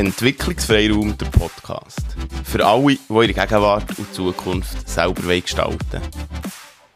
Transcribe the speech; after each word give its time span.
Entwicklungsfreiraum, 0.00 1.18
der 1.18 1.26
Podcast. 1.26 2.06
Für 2.44 2.64
alle, 2.64 2.94
die 2.94 2.98
ihre 3.10 3.34
Gegenwart 3.34 3.98
und 3.98 4.14
Zukunft 4.14 4.88
selber 4.88 5.38
gestalten 5.38 5.78
wollen. 5.92 6.02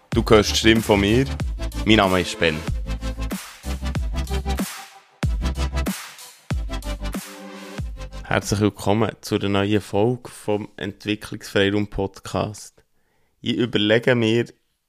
Du 0.09 0.25
hörst 0.27 0.53
die 0.53 0.57
Stimme 0.57 0.81
von 0.81 1.01
mir. 1.01 1.27
Mein 1.85 1.97
Name 1.97 2.23
ist 2.23 2.39
Ben. 2.39 2.57
Herzlich 8.25 8.61
willkommen 8.61 9.11
zu 9.21 9.35
einer 9.35 9.51
neuen 9.51 9.83
Folge 9.83 10.31
vom 10.31 10.71
Entwicklungsfreiraum 10.79 11.89
Podcast. 11.89 12.83
Ich 13.43 13.59
überlege 13.59 14.15
mir, 14.15 14.47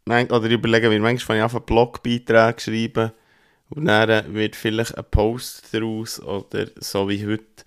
oder 0.08 0.46
ich 0.46 0.54
überlege 0.54 0.88
mir 0.88 1.02
manchmal, 1.02 1.40
wenn 1.40 1.48
ich 1.48 1.54
einen 1.54 1.66
Blogbeiträge 1.66 2.62
schreibe 2.62 3.14
und 3.72 3.84
dann 3.84 4.34
wird 4.34 4.56
vielleicht 4.56 4.98
ein 4.98 5.04
Post 5.12 5.74
daraus 5.74 6.22
oder 6.22 6.68
so 6.80 7.10
wie 7.10 7.28
heute 7.28 7.66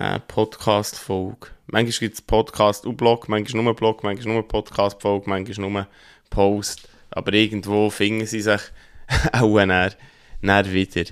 eine 0.00 0.20
Podcast-Folge. 0.20 1.48
Manchmal 1.66 2.00
gibt 2.00 2.14
es 2.14 2.22
Podcast 2.22 2.86
und 2.86 2.96
Blog, 2.96 3.28
manchmal 3.28 3.62
nur 3.62 3.76
Blog, 3.76 4.02
manchmal 4.02 4.34
nur 4.34 4.48
Podcast-Folge, 4.48 5.28
manchmal 5.28 5.70
nur 5.70 5.86
Post. 6.30 6.88
Aber 7.10 7.34
irgendwo 7.34 7.90
finden 7.90 8.26
sie 8.26 8.40
sich 8.40 8.62
auch 9.32 9.62
näher, 9.62 9.92
näher 10.40 10.72
wieder. 10.72 11.04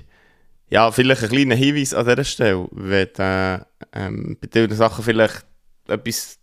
Ja, 0.69 0.91
vielleicht 0.91 1.23
ein 1.23 1.29
kleiner 1.29 1.55
Hinweis 1.55 1.93
an 1.93 2.07
dieser 2.07 2.23
Stelle. 2.23 2.67
Wenn 2.71 3.09
du 3.15 3.21
äh, 3.21 3.59
ähm, 3.93 4.37
bei 4.41 4.47
diesen 4.47 4.75
Sachen 4.75 5.03
vielleicht 5.03 5.45
etwas 5.87 6.39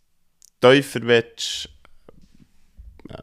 tiefer 0.60 1.02
willst, 1.02 1.68
äh, 3.08 3.22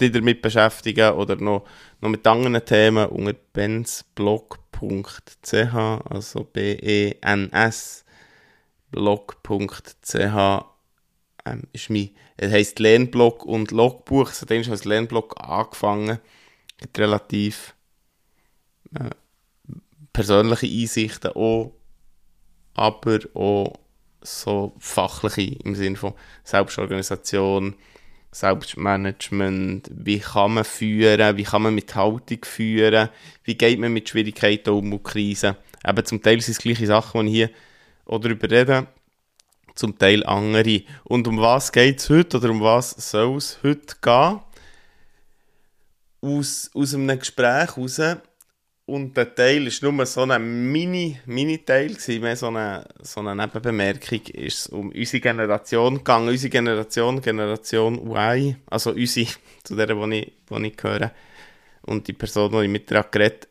dich 0.00 0.12
damit 0.12 0.40
beschäftigen 0.40 1.12
oder 1.12 1.36
noch, 1.36 1.66
noch 2.00 2.08
mit 2.08 2.26
anderen 2.26 2.64
Themen 2.64 3.06
unter 3.08 3.34
bensblog.ch, 3.52 5.74
also 5.74 6.44
B-E-N-S 6.44 8.04
blog.ch 8.92 10.14
ähm, 11.44 11.62
ist 11.72 11.90
mein, 11.90 12.10
es 12.36 12.52
heisst 12.52 12.78
Lernblog 12.78 13.44
und 13.44 13.72
Logbuch. 13.72 14.30
Es 14.30 14.42
hat 14.42 14.52
als 14.52 14.84
Lernblog 14.84 15.34
angefangen. 15.40 16.18
Hat 16.80 16.98
relativ 16.98 17.74
äh, 18.94 19.10
persönliche 20.12 20.66
Einsichten 20.66 21.32
auch, 21.32 21.72
aber 22.74 23.18
auch 23.34 23.78
so 24.20 24.74
fachliche 24.78 25.56
im 25.64 25.74
Sinne 25.74 25.96
von 25.96 26.14
Selbstorganisation, 26.44 27.74
Selbstmanagement, 28.30 29.90
wie 29.92 30.20
kann 30.20 30.54
man 30.54 30.64
führen, 30.64 31.36
wie 31.36 31.42
kann 31.42 31.62
man 31.62 31.74
mit 31.74 31.94
Haltung 31.94 32.44
führen, 32.44 33.08
wie 33.44 33.56
geht 33.56 33.78
man 33.78 33.92
mit 33.92 34.08
Schwierigkeiten 34.08 34.70
um 34.70 34.92
und 34.92 35.02
Krisen. 35.02 35.56
Eben 35.86 36.04
zum 36.04 36.22
Teil 36.22 36.40
sind 36.40 36.52
es 36.52 36.58
gleiche 36.58 36.86
Sachen, 36.86 37.26
die 37.26 37.32
ich 37.32 37.36
hier 37.36 37.50
oder 38.12 38.28
darüber 38.28 38.50
reden, 38.50 38.86
zum 39.74 39.98
Teil 39.98 40.24
andere. 40.24 40.82
Und 41.04 41.26
um 41.26 41.38
was 41.38 41.72
geht 41.72 41.98
es 41.98 42.10
heute 42.10 42.36
oder 42.36 42.50
um 42.50 42.60
was 42.60 42.90
soll 42.90 43.38
es 43.38 43.58
heute 43.62 43.96
gehen? 44.02 44.40
Aus, 46.20 46.70
aus 46.74 46.94
einem 46.94 47.18
Gespräch 47.18 47.74
heraus. 47.74 48.00
Und 48.84 49.16
der 49.16 49.34
Teil 49.34 49.64
war 49.64 49.92
nur 49.92 50.06
so 50.06 50.22
ein 50.22 50.72
Mini-Teil, 50.72 51.96
Mini 51.96 52.18
mehr 52.18 52.36
so 52.36 52.48
eine, 52.48 52.84
so 53.00 53.20
eine 53.20 53.34
Nebenbemerkung, 53.34 54.20
ist 54.34 54.58
es 54.58 54.66
um 54.66 54.90
unsere 54.90 55.20
Generation 55.20 55.96
gegangen. 55.96 56.28
Unsere 56.28 56.50
Generation, 56.50 57.22
Generation 57.22 58.10
Y, 58.10 58.56
also 58.66 58.90
unsere, 58.90 59.30
zu 59.64 59.74
der, 59.74 59.96
wo 59.96 60.06
ich, 60.08 60.32
wo 60.48 60.58
ich 60.58 60.76
gehöre. 60.76 61.12
Und 61.82 62.06
die 62.06 62.12
Person, 62.12 62.52
die 62.52 62.64
ich 62.64 62.68
mit 62.68 62.90
der 62.90 63.04
geredet 63.04 63.48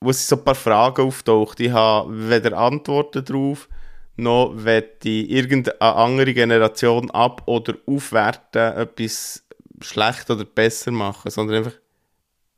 wo 0.00 0.12
so 0.12 0.36
ein 0.36 0.44
paar 0.44 0.54
Fragen 0.54 1.06
auftaucht. 1.06 1.60
Ich 1.60 1.72
habe 1.72 2.30
weder 2.30 2.56
Antworten 2.56 3.24
darauf, 3.24 3.68
noch 4.16 4.52
möchte 4.52 5.08
ich 5.08 5.30
irgendeine 5.30 5.80
andere 5.80 6.34
Generation 6.34 7.10
ab- 7.10 7.42
oder 7.46 7.74
aufwerten, 7.86 8.76
etwas 8.76 9.44
schlecht 9.80 10.30
oder 10.30 10.44
besser 10.44 10.90
machen, 10.90 11.30
sondern 11.30 11.58
einfach 11.58 11.78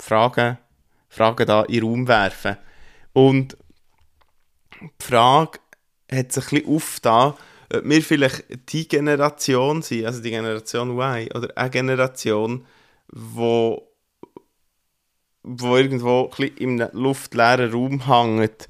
Fragen, 0.00 0.58
Fragen 1.08 1.46
da 1.46 1.62
in 1.62 1.74
den 1.74 1.84
Raum 1.84 2.08
werfen. 2.08 2.56
Und 3.12 3.56
die 4.80 5.04
Frage 5.04 5.58
hat 6.10 6.32
sich 6.32 6.44
ein 6.44 6.62
bisschen 6.62 6.74
aufgetan, 6.74 7.34
ob 7.72 7.84
wir 7.84 8.02
vielleicht 8.02 8.72
die 8.72 8.88
Generation 8.88 9.82
sind, 9.82 10.06
also 10.06 10.22
die 10.22 10.30
Generation 10.30 10.98
Y, 10.98 11.28
oder 11.34 11.56
eine 11.56 11.70
Generation, 11.70 12.64
die 13.12 13.78
wo 15.42 15.76
irgendwo 15.76 16.30
in 16.56 16.80
einem 16.80 16.90
luftleeren 16.92 17.72
Raum 17.72 18.06
hängt. 18.06 18.68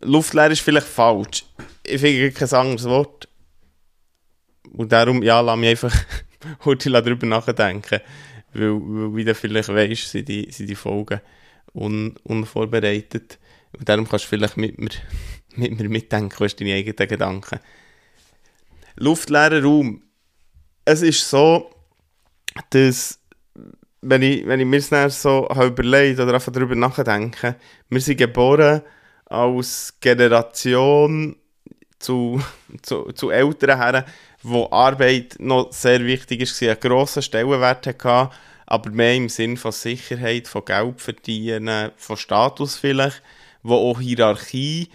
Luftleer 0.00 0.50
ist 0.50 0.60
vielleicht 0.60 0.86
falsch. 0.86 1.44
Ich 1.84 2.00
finde 2.00 2.30
kein 2.32 2.52
anderes 2.52 2.84
Wort. 2.84 3.28
Und 4.72 4.92
darum, 4.92 5.22
ja, 5.22 5.40
lass 5.40 5.58
mich 5.58 5.70
einfach 5.70 6.04
heute 6.64 6.90
darüber 6.90 7.26
nachdenken. 7.26 8.00
Weil, 8.52 8.72
weil 8.72 9.16
wie 9.16 9.24
du 9.24 9.34
vielleicht 9.34 9.68
weißt, 9.68 10.10
sind 10.10 10.28
die, 10.28 10.50
sind 10.50 10.68
die 10.68 10.74
Folgen 10.74 11.20
un, 11.72 12.16
unvorbereitet. 12.24 13.38
Und 13.76 13.88
darum 13.88 14.08
kannst 14.08 14.26
du 14.26 14.28
vielleicht 14.28 14.56
mit 14.56 14.78
mir, 14.78 14.90
mit 15.56 15.78
mir 15.78 15.88
mitdenken, 15.88 16.36
was 16.38 16.56
deine 16.56 16.74
eigenen 16.74 17.08
Gedanken. 17.08 17.60
Luftleerer 18.96 19.62
Raum. 19.62 20.02
Es 20.84 21.02
ist 21.02 21.28
so, 21.28 21.70
dass 22.70 23.20
wenn 24.00 24.22
ich, 24.22 24.46
wenn 24.46 24.60
ich 24.60 24.66
mir 24.66 24.80
das 24.80 25.22
so 25.22 25.48
habe 25.48 25.66
überlegt 25.66 26.20
oder 26.20 26.34
einfach 26.34 26.52
darüber 26.52 26.74
nachdenke, 26.74 27.56
wir 27.88 28.00
sind 28.00 28.18
geboren 28.18 28.82
als 29.26 29.94
Generation 30.00 31.36
zu, 31.98 32.40
zu, 32.82 33.12
zu 33.12 33.30
älteren 33.30 33.78
Herren, 33.78 34.04
wo 34.42 34.68
Arbeit 34.70 35.36
noch 35.38 35.72
sehr 35.72 36.04
wichtig 36.04 36.42
ist, 36.42 36.62
einen 36.62 36.78
grossen 36.78 37.22
Stellenwert 37.22 37.86
hatte, 37.86 38.30
aber 38.66 38.90
mehr 38.90 39.14
im 39.14 39.28
Sinn 39.28 39.56
von 39.56 39.72
Sicherheit, 39.72 40.46
von 40.46 40.64
Geld 40.64 41.00
verdienen, 41.00 41.90
von 41.96 42.16
Status 42.16 42.76
vielleicht, 42.76 43.22
wo 43.62 43.74
auch 43.74 44.00
Hierarchie, 44.00 44.88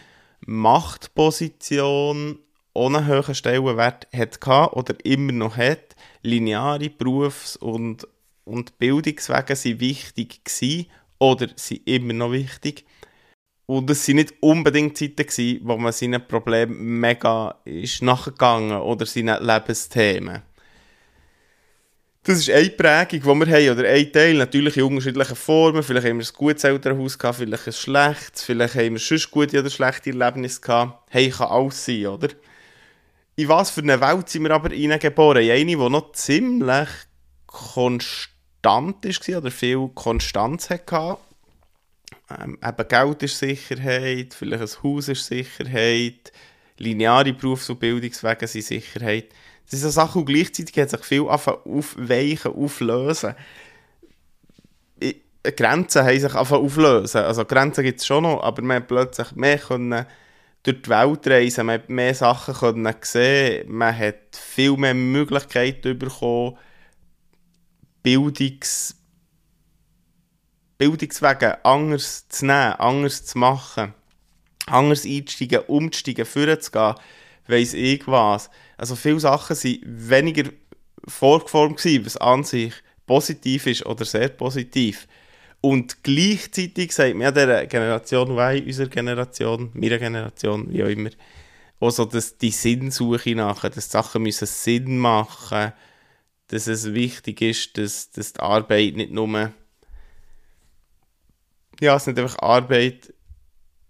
Machtposition 0.45 2.39
ohne 2.73 3.07
hohen 3.07 3.35
Stellenwert 3.35 4.07
hatte 4.15 4.75
oder 4.75 4.95
immer 5.03 5.31
noch 5.31 5.57
hat, 5.57 5.95
lineare 6.21 6.89
Berufs- 6.89 7.55
und 7.57 8.07
und 8.45 8.77
Bildungswege 8.77 9.55
sind 9.55 9.79
wichtig 9.79 10.43
gewesen, 10.43 10.87
oder 11.23 11.47
sind 11.55 11.87
immer 11.87 12.13
noch 12.13 12.31
wichtig. 12.31 12.85
Und 13.65 13.89
es 13.89 14.07
waren 14.07 14.17
nicht 14.17 14.33
unbedingt 14.41 14.97
Zeiten, 14.97 15.15
gewesen, 15.15 15.61
wo 15.63 15.77
man 15.77 15.93
seinen 15.93 16.27
Problemen 16.27 16.99
mega 16.99 17.55
ist 17.63 18.01
nachgegangen 18.01 18.77
oder 18.77 19.05
seinen 19.05 19.41
Lebensthemen. 19.41 20.41
Das 22.23 22.39
ist 22.39 22.49
eine 22.49 22.69
Prägung, 22.69 23.41
die 23.41 23.47
wir 23.47 23.55
haben, 23.55 23.79
oder 23.79 23.89
ein 23.89 24.11
Teil, 24.11 24.35
natürlich 24.35 24.77
in 24.77 24.83
unterschiedlichen 24.83 25.35
Formen. 25.35 25.83
Vielleicht 25.83 26.07
haben 26.07 26.19
wir 26.19 26.25
ein 26.25 26.33
gutes 26.33 26.63
Elternhaus 26.63 27.17
gehabt, 27.17 27.37
vielleicht 27.37 27.67
ein 27.67 27.73
schlechtes, 27.73 28.43
vielleicht 28.43 28.75
haben 28.75 28.93
wir 28.93 28.99
sonst 28.99 29.31
gute 29.31 29.59
oder 29.59 29.69
schlechte 29.69 30.09
Erlebnisse 30.09 30.61
gehabt. 30.61 31.09
Hey, 31.09 31.29
kann 31.29 31.47
alles 31.47 31.85
sein, 31.85 32.07
oder? 32.07 32.29
In 33.35 33.47
was 33.47 33.71
für 33.71 33.81
eine 33.81 33.99
Welt 33.99 34.29
sind 34.29 34.43
wir 34.43 34.51
aber 34.51 34.69
hineingeboren? 34.69 35.43
In 35.43 35.51
eine, 35.51 35.65
die 35.65 35.75
noch 35.75 36.11
ziemlich 36.13 36.89
konstant 37.45 38.32
konstant 38.63 39.05
war 39.05 39.37
oder 39.37 39.51
viel 39.51 39.89
Konstanz 39.93 40.69
hatte. 40.69 41.17
Ähm, 42.41 42.57
eben 42.63 42.87
Geld 42.87 43.23
ist 43.23 43.37
Sicherheit, 43.37 44.33
vielleicht 44.33 44.63
ein 44.63 44.83
Haus 44.83 45.07
ist 45.09 45.25
Sicherheit, 45.25 46.31
lineare 46.77 47.33
Berufs- 47.33 47.69
und 47.69 47.79
Bildungswege 47.79 48.47
sind 48.47 48.63
Sicherheit. 48.63 49.29
Das 49.69 49.79
sind 49.79 49.81
so 49.81 49.89
Sachen 49.89 50.21
und 50.21 50.25
gleichzeitig 50.25 50.75
hat 50.77 50.89
sich 50.89 51.03
viel 51.03 51.21
aufweichen, 51.21 52.53
auflösen. 52.53 53.35
Grenzen 55.43 56.05
haben 56.05 56.19
sich 56.19 56.33
auflösen. 56.33 57.21
Also 57.21 57.43
Grenzen 57.43 57.83
gibt 57.83 57.99
es 57.99 58.05
schon 58.05 58.23
noch, 58.23 58.41
aber 58.41 58.61
man 58.61 58.77
hat 58.77 58.87
plötzlich 58.87 59.33
mehr 59.33 59.57
können 59.57 60.05
durch 60.63 60.81
die 60.81 60.89
Welt 60.89 61.27
reisen, 61.27 61.65
man 61.65 61.75
hat 61.75 61.89
mehr 61.89 62.15
Sachen 62.15 62.53
können 62.53 62.95
sehen, 63.01 63.69
man 63.69 63.97
hat 63.97 64.15
viel 64.31 64.77
mehr 64.77 64.93
Möglichkeiten 64.93 65.99
bekommen, 65.99 66.57
Bildungs 68.03 68.95
Bildungswege 70.77 71.63
anders 71.63 72.27
zu 72.27 72.45
nehmen, 72.45 72.73
anders 72.73 73.25
zu 73.25 73.37
machen, 73.37 73.93
anders 74.65 75.05
einzusteigen, 75.05 75.61
umzusteigen, 75.67 76.25
vorzugehen, 76.25 76.95
weiss 77.47 77.73
ich 77.73 78.05
was. 78.07 78.49
Also 78.75 78.95
viele 78.95 79.19
Sachen 79.19 79.55
waren 79.55 80.09
weniger 80.09 80.49
vorgeformt 81.07 81.77
gewesen, 81.77 82.05
was 82.05 82.17
an 82.17 82.43
sich 82.43 82.73
positiv 83.05 83.67
ist 83.67 83.85
oder 83.85 84.03
sehr 84.03 84.29
positiv. 84.29 85.07
Und 85.61 86.03
gleichzeitig 86.03 86.91
sagt 86.91 87.15
mir 87.15 87.31
der 87.31 87.67
Generation 87.67 88.37
Y, 88.37 88.65
unserer 88.65 88.89
Generation, 88.89 89.69
meiner 89.73 89.99
Generation, 89.99 90.67
wie 90.69 90.83
auch 90.83 90.87
immer, 90.87 91.11
auch 91.79 91.91
so, 91.91 92.03
dass 92.03 92.37
die 92.37 92.51
Sinnsuche 92.51 93.35
nachher, 93.35 93.69
dass 93.69 93.89
Sachen 93.89 94.23
müssen 94.23 94.47
Sinn 94.47 94.97
machen 94.97 95.59
müssen, 95.59 95.73
dass 96.47 96.67
es 96.67 96.93
wichtig 96.93 97.41
ist, 97.41 97.77
dass, 97.77 98.11
dass 98.11 98.33
die 98.33 98.39
Arbeit 98.39 98.95
nicht 98.95 99.11
nur 99.11 99.51
ja, 101.79 101.95
es 101.95 102.07
nicht 102.07 102.19
einfach 102.19 102.39
Arbeit 102.39 103.13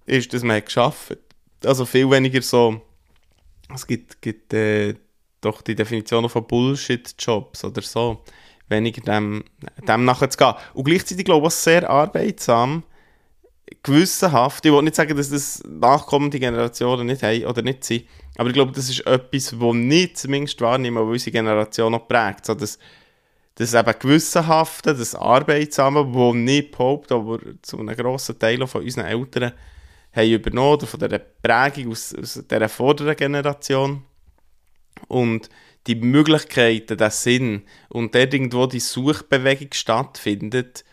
ist, 0.05 0.33
dass 0.33 0.44
man 0.44 0.57
hat 0.57 0.65
geschafft. 0.67 1.17
Also 1.63 1.85
viel 1.85 2.09
weniger 2.09 2.41
so 2.41 2.81
es 3.73 3.88
gibt, 3.88 4.21
gibt 4.21 4.53
äh, 4.53 4.95
doch 5.41 5.61
die 5.61 5.75
Definition 5.75 6.29
von 6.29 6.47
Bullshit-Jobs 6.47 7.63
oder 7.65 7.81
so, 7.81 8.23
weniger 8.69 9.01
dem, 9.01 9.44
dem 9.88 10.06
nachzugehen. 10.06 10.56
Und 10.73 10.83
gleichzeitig 10.85 11.25
glaube 11.25 11.47
ich 11.47 11.53
auch 11.53 11.57
sehr 11.57 11.89
arbeitsam, 11.89 12.83
gewissenhaft, 13.81 14.65
ich 14.65 14.71
will 14.71 14.81
nicht 14.83 14.95
sagen, 14.95 15.17
dass 15.17 15.29
das 15.29 15.63
nachkommende 15.65 16.39
Generationen 16.39 17.07
nicht 17.07 17.23
haben 17.23 17.45
oder 17.45 17.61
nicht 17.61 17.83
sind, 17.83 18.06
aber 18.38 18.50
ich 18.50 18.53
glaube, 18.56 18.71
das 18.71 18.89
ist 18.89 19.06
etwas, 19.06 19.59
was 19.59 19.75
nicht 19.75 20.18
zumindest 20.18 20.59
wahrnehmen, 20.62 20.97
weil 20.97 21.13
unsere 21.13 21.31
Generation 21.31 21.91
noch 21.91 22.07
prägt. 22.07 22.45
So 22.45 22.56
das, 22.56 22.80
das 23.56 23.74
eben 23.74 23.94
Gewissenhafte, 24.00 24.95
das 24.95 25.13
Arbeitsame, 25.13 26.06
das 26.12 26.33
nicht 26.33 26.71
behauptet, 26.71 27.12
aber 27.12 27.39
zu 27.62 27.80
einem 27.80 27.95
grossen 27.95 28.39
Teil 28.39 28.65
von 28.65 28.83
unseren 28.83 29.06
Eltern 29.06 29.51
haben 30.15 30.31
übernommen, 30.31 30.74
oder 30.74 30.88
von 30.88 31.00
dieser 31.00 31.19
Prägung 31.19 31.91
aus, 31.91 32.15
aus 32.15 32.44
dieser 32.50 32.69
vorderen 32.69 33.15
Generation. 33.15 34.03
Und 35.07 35.50
die 35.88 35.95
Möglichkeiten, 35.95 36.97
der 36.97 37.12
Sinn 37.12 37.63
und 37.89 38.15
dort 38.15 38.33
irgendwo 38.33 38.68
die 38.68 38.80
Suchbewegung 38.80 39.69
stattfindet, 39.74 40.85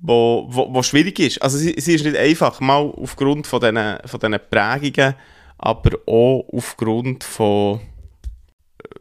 wo, 0.00 0.46
wo, 0.48 0.72
wo 0.72 0.82
schwierig 0.82 1.18
ist. 1.18 1.42
Also 1.42 1.58
sie, 1.58 1.74
sie 1.78 1.94
ist 1.94 2.04
nicht 2.04 2.16
einfach, 2.16 2.60
mal 2.60 2.92
aufgrund 2.96 3.46
von 3.46 3.60
diesen, 3.60 3.98
von 4.04 4.20
diesen 4.20 4.38
Prägungen, 4.50 5.14
aber 5.58 5.98
auch 6.06 6.46
aufgrund 6.52 7.24
von, 7.24 7.80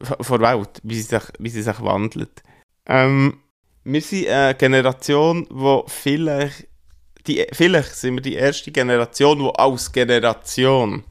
von 0.01 0.41
der 0.41 0.57
Welt, 0.57 0.81
wie 0.83 0.95
sie 0.95 1.01
sich, 1.03 1.23
wie 1.39 1.49
sie 1.49 1.61
sich 1.61 1.81
wandelt. 1.81 2.43
Ähm, 2.85 3.39
wir 3.83 4.01
sind 4.01 4.27
eine 4.27 4.55
Generation, 4.55 5.47
die 5.49 5.81
vielleicht, 5.87 6.67
die, 7.27 7.45
vielleicht 7.51 7.95
sind 7.95 8.15
wir 8.15 8.21
die 8.21 8.35
erste 8.35 8.71
Generation, 8.71 9.39
die 9.39 9.59
als 9.59 9.91
Generation 9.91 11.03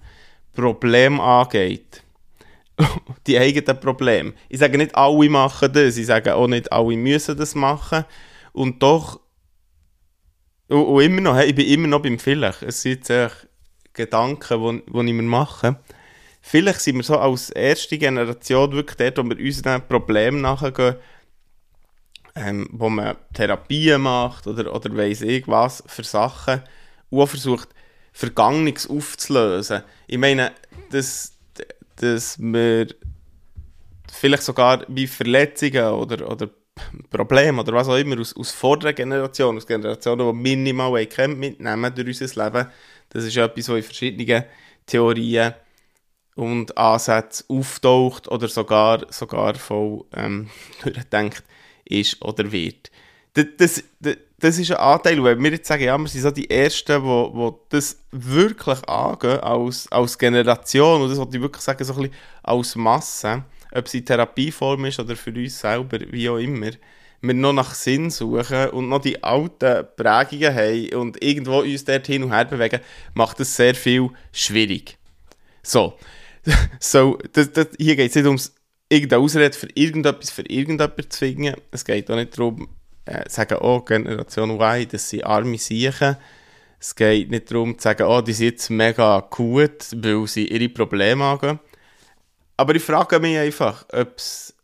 Probleme 0.53 1.23
angeht. 1.23 2.03
die 3.27 3.39
eigenen 3.39 3.79
Probleme. 3.79 4.33
Ich 4.49 4.59
sage 4.59 4.79
nicht, 4.79 4.95
alle 4.97 5.29
machen 5.29 5.73
das, 5.73 5.97
ich 5.97 6.07
sage 6.07 6.35
auch 6.35 6.49
nicht, 6.49 6.73
alle 6.73 6.97
müssen 6.97 7.37
das 7.37 7.55
machen. 7.55 8.05
Und 8.53 8.83
doch 8.83 9.21
und, 10.69 10.85
und 10.85 11.03
immer 11.03 11.21
noch, 11.21 11.39
ich 11.39 11.55
bin 11.55 11.67
immer 11.67 11.89
noch 11.89 12.03
beim 12.03 12.19
Vielleicht. 12.19 12.63
Es 12.63 12.83
sind 12.83 13.09
jetzt 13.09 13.47
Gedanken, 13.93 14.83
die, 14.87 14.99
ich 14.99 15.15
mir 15.15 15.23
mache. 15.23 15.77
Vielleicht 16.41 16.81
sind 16.81 16.97
wir 16.97 17.03
so 17.05 17.19
als 17.19 17.51
erste 17.51 17.97
Generation 17.97 18.73
wirklich 18.73 18.97
dort, 18.97 19.19
wo 19.19 19.31
wir 19.31 19.45
unseren 19.45 19.87
Problemen 19.87 20.43
nachgehen, 20.43 20.97
ähm, 22.35 22.69
wo 22.73 22.89
man 22.91 23.17
Therapien 23.33 24.03
macht 24.03 24.47
oder, 24.47 24.75
oder 24.75 24.97
weiss 24.97 25.23
ich 25.23 25.47
was 25.47 25.83
für 25.87 26.05
Sachen 26.05 26.63
und 27.11 27.27
versucht, 27.29 27.69
Vergangenes 28.13 28.89
aufzulösen. 28.89 29.83
Ich 30.07 30.19
meine, 30.19 30.53
dass, 30.91 31.37
dass 31.97 32.39
wir 32.39 32.89
vielleicht 34.13 34.43
sogar 34.43 34.85
wie 34.89 35.07
Verletzungen 35.07 35.87
oder, 35.87 36.31
oder 36.31 36.51
Problem 37.11 37.59
oder 37.59 37.73
was 37.73 37.89
auch 37.89 37.97
immer 37.97 38.21
aus, 38.21 38.35
aus 38.37 38.51
vorderer 38.51 38.93
Generation, 38.93 39.57
aus 39.57 39.67
Generationen, 39.67 40.27
die 40.27 40.43
minimal 40.43 41.07
kennt, 41.07 41.39
mitnehmen 41.39 41.95
durch 41.95 42.21
unser 42.21 42.45
Leben. 42.45 42.67
Das 43.11 43.25
ist 43.25 43.37
etwas, 43.37 43.69
was 43.69 43.77
in 43.77 43.83
verschiedenen 43.83 44.45
Theorien 44.87 45.55
und 46.35 46.77
Ansätzen 46.77 47.47
auftaucht 47.49 48.29
oder 48.29 48.49
sogar, 48.49 49.07
sogar 49.11 49.55
voll 49.55 50.05
ähm, 50.15 50.51
durchdenkt 50.83 51.45
ist 51.85 52.21
oder 52.23 52.51
wird. 52.51 52.91
Das, 53.35 53.47
das, 53.57 54.17
das, 54.39 54.59
ist 54.59 54.71
ein 54.71 54.77
Anteil, 54.77 55.23
wenn 55.23 55.43
wir 55.43 55.53
jetzt 55.53 55.67
sagen, 55.67 55.85
ja, 55.85 55.99
wir 55.99 56.09
sind 56.09 56.23
so 56.23 56.31
die 56.31 56.49
Ersten, 56.49 57.01
die 57.01 57.07
wo, 57.07 57.31
wo 57.35 57.61
das 57.69 57.99
wirklich 58.11 58.89
angehen 58.89 59.41
als, 59.41 59.91
als 59.91 60.19
Generation 60.19 61.03
und 61.03 61.11
das 61.11 61.19
wollte 61.19 61.37
ich 61.37 61.43
wirklich 61.43 61.63
sagen, 61.63 61.85
so 61.85 61.95
ein 61.95 62.03
bisschen 62.03 62.17
als 62.43 62.77
Masse 62.77 63.45
ob 63.75 63.87
es 63.87 63.95
in 63.95 64.05
Therapieform 64.05 64.85
ist 64.87 65.01
oder 65.01 65.17
für 65.17 65.31
uns 65.31 65.61
selber, 65.61 65.99
wie 66.11 66.29
auch 66.29 66.39
immer, 66.39 66.71
wir 67.21 67.35
noch 67.35 67.53
nach 67.53 67.75
Sinn 67.75 68.11
suchen 68.11 68.71
und 68.71 68.89
noch 68.89 69.01
die 69.01 69.23
alten 69.23 69.87
Prägungen 69.97 70.55
haben 70.55 70.95
und 70.95 71.23
irgendwo 71.23 71.61
uns 71.61 71.85
dort 71.85 72.07
hin 72.07 72.23
und 72.23 72.33
her 72.33 72.45
bewegen, 72.45 72.81
macht 73.15 73.41
es 73.41 73.57
sehr 73.57 73.75
viel 73.75 74.11
schwierig. 74.33 74.99
So, 75.63 75.99
so 76.81 77.19
das, 77.33 77.53
das, 77.53 77.69
hier 77.79 77.97
geht 77.97 78.11
es 78.11 78.17
nicht 78.17 78.27
ums 78.27 78.55
irgendeine 78.89 79.23
Ausrede 79.23 79.57
für 79.57 79.69
irgendetwas, 79.75 80.31
für 80.31 80.43
irgendjemanden 80.43 81.11
zu 81.11 81.19
finden. 81.19 81.55
Es 81.71 81.85
geht 81.85 82.11
auch 82.11 82.17
nicht 82.17 82.39
darum, 82.39 82.69
äh, 83.07 83.25
zu 83.25 83.35
sagen, 83.35 83.59
oh, 83.61 83.81
Generation 83.81 84.51
Y, 84.51 84.89
das 84.91 85.09
sind 85.09 85.25
arme 85.25 85.59
Siechen. 85.59 86.17
Es 86.79 86.95
geht 86.95 87.31
nicht 87.31 87.51
darum, 87.51 87.79
zu 87.79 87.83
sagen, 87.83 88.07
oh, 88.07 88.21
die 88.21 88.35
sind 88.35 88.51
jetzt 88.51 88.69
mega 88.69 89.21
gut, 89.31 89.87
weil 89.95 90.27
sie 90.27 90.47
ihre 90.47 90.69
Probleme 90.69 91.25
angehen. 91.25 91.59
Aber 92.57 92.75
ich 92.75 92.83
frage 92.83 93.19
mich 93.19 93.37
einfach, 93.37 93.87
ob 93.93 94.17
es 94.17 94.55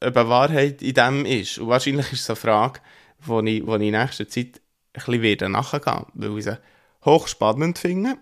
äh, 0.00 0.06
eine 0.06 0.28
Wahrheit 0.28 0.82
in 0.82 0.94
dem 0.94 1.24
ist. 1.24 1.58
Und 1.58 1.68
wahrscheinlich 1.68 2.12
ist 2.12 2.22
es 2.22 2.30
eine 2.30 2.36
Frage, 2.36 2.80
wo 3.20 3.40
ich, 3.40 3.66
wo 3.66 3.76
ich 3.76 3.82
in 3.82 3.92
nächster 3.92 4.28
Zeit 4.28 4.60
ein 4.92 5.04
bisschen 5.04 5.22
wieder 5.22 5.48
nachgehen 5.48 6.06
weil 6.14 6.38
ich 6.38 6.44
sie 6.44 6.58
hochspannend 7.04 7.78
finde. 7.78 8.18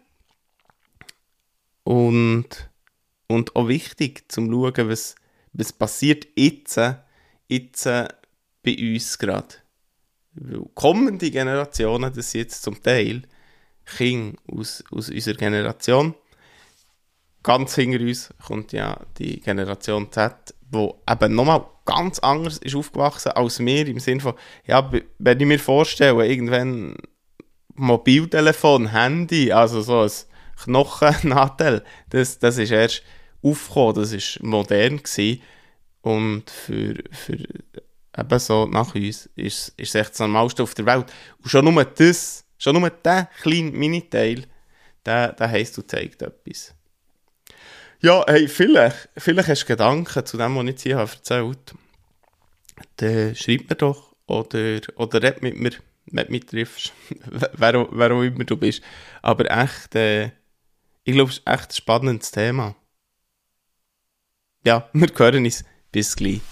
Und, 1.85 2.71
und 3.29 3.55
auch 3.57 3.69
wichtig, 3.69 4.31
zum 4.31 4.47
zu 4.47 4.53
schauen, 4.53 4.89
was, 4.91 5.15
was 5.53 5.73
passiert 5.73 6.27
jetzt, 6.37 6.81
jetzt 7.49 7.85
bei 7.85 8.77
uns 8.79 9.19
gerade. 9.19 9.55
Weil 10.33 10.63
kommende 10.75 11.31
Generationen, 11.31 12.13
das 12.13 12.31
sind 12.31 12.43
jetzt 12.43 12.63
zum 12.63 12.83
Teil 12.83 13.23
Kinder 13.87 14.39
aus, 14.53 14.85
aus 14.91 15.09
unserer 15.09 15.37
Generation, 15.37 16.15
ganz 17.47 17.77
hinter 17.77 18.01
uns 18.01 18.35
kommt 18.45 18.73
ja 18.73 18.99
die 19.19 19.41
Generation 19.41 20.11
Z, 20.11 20.35
die 20.61 20.91
eben 21.09 21.35
nochmal 21.35 21.65
ganz 21.85 22.19
anders 22.19 22.59
ist 22.59 22.75
aufgewachsen 22.75 23.31
als 23.33 23.61
wir, 23.61 23.87
im 23.87 24.01
Sinne 24.01 24.21
von, 24.21 24.35
ja, 24.67 24.91
wenn 25.19 25.41
ich 25.41 25.47
mir 25.47 25.61
vorstelle, 25.61 26.27
irgendwann 26.27 26.97
Mobiltelefon, 27.77 28.89
Handy, 28.89 29.53
also 29.53 29.81
so 29.81 30.01
ein 30.01 30.11
Knochennadel, 30.65 31.85
das, 32.11 32.41
das 32.41 32.59
ist 32.59 32.73
erst 32.73 33.05
aufgekommen, 33.43 33.95
das 33.95 34.13
ist 34.13 34.43
modern 34.43 34.97
gewesen. 34.97 35.41
und 36.01 36.51
für, 36.51 36.97
für 37.13 37.39
eben 38.19 38.39
so 38.41 38.67
nach 38.67 38.93
uns 38.97 39.27
ist, 39.37 39.69
ist 39.77 39.79
es 39.79 39.95
echt 39.95 40.11
das 40.11 40.19
Normalste 40.19 40.65
auf 40.65 40.75
der 40.75 40.87
Welt. 40.87 41.13
Und 41.41 41.49
schon 41.49 41.65
nur 41.65 41.85
das, 41.85 42.45
schon 42.59 42.81
nur 42.81 42.91
dieser 42.91 43.29
kleine 43.41 43.71
Miniteil, 43.71 44.47
der, 45.05 45.33
der 45.33 45.49
heisst, 45.49 45.77
du 45.77 45.83
zeigt 45.83 46.23
etwas. 46.23 46.76
Ja, 48.07 48.25
hey, 48.29 48.47
vielleicht, 48.47 49.09
vielleicht 49.17 49.49
hast 49.49 49.63
du 49.65 49.67
Gedanken 49.67 50.25
zu 50.25 50.37
dem, 50.37 50.55
was 50.55 50.63
ich 50.63 50.71
jetzt 50.71 50.83
hier 50.85 50.97
habe 50.97 51.11
erzählt 51.11 51.75
Dann 52.99 53.35
schreib 53.35 53.69
mir 53.69 53.75
doch 53.75 54.15
oder, 54.29 54.79
oder 54.95 55.21
red 55.25 55.43
mit 55.43 55.59
mir, 55.59 55.73
wenn 56.13 56.27
du 56.27 56.31
mich 56.31 56.47
triffst, 56.47 56.93
wer, 57.27 57.89
wer 57.91 58.13
auch 58.13 58.23
immer 58.23 58.45
du 58.45 58.57
bist. 58.57 58.81
Aber 59.23 59.51
echt, 59.51 59.97
äh, 59.97 60.27
ich 61.03 61.15
glaube, 61.15 61.33
es 61.33 61.39
ist 61.39 61.49
echt 61.49 61.71
ein 61.71 61.75
spannendes 61.75 62.31
Thema. 62.31 62.77
Ja, 64.65 64.89
wir 64.93 65.09
hören 65.17 65.45
uns. 65.45 65.65
Bis 65.91 66.15
gleich. 66.15 66.43